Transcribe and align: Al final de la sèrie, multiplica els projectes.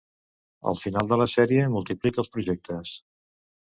Al 0.71 0.79
final 0.85 1.13
de 1.13 1.21
la 1.23 1.29
sèrie, 1.35 1.69
multiplica 1.77 2.25
els 2.27 2.35
projectes. 2.39 2.99